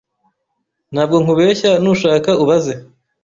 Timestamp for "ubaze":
2.43-2.73